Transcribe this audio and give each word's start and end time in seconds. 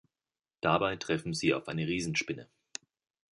Dabei 0.61 0.95
treffen 0.95 1.35
sie 1.35 1.53
auf 1.53 1.67
eine 1.67 1.85
Riesenspinne. 1.85 2.47